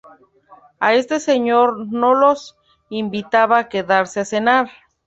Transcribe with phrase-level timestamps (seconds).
[0.79, 2.33] A este señor no lo
[2.89, 4.71] invitaban a quedarse a cenar.